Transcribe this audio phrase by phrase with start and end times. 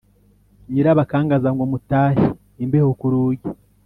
[0.71, 3.47] Nyirabakangaza ngo mutahe:Imbeho ku rugi